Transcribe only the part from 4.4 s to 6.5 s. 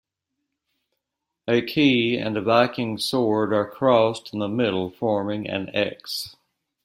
middle forming an x.